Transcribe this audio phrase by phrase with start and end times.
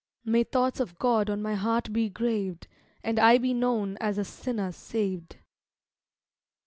[0.25, 2.65] May thoughts of God on my heart be graved,
[3.03, 5.35] And I be known as a sinner saved.